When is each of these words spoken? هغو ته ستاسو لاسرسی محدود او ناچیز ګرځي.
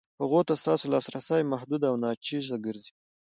هغو 0.21 0.39
ته 0.47 0.53
ستاسو 0.61 0.85
لاسرسی 0.93 1.41
محدود 1.51 1.81
او 1.89 1.95
ناچیز 2.03 2.45
ګرځي. 2.65 2.93